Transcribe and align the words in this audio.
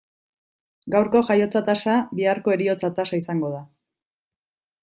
Gaurko 0.95 1.21
jaiotza 1.27 1.61
tasa 1.69 1.99
biharko 2.21 2.57
heriotza 2.57 2.93
tasa 3.01 3.23
izango 3.23 3.53
da. 3.57 3.61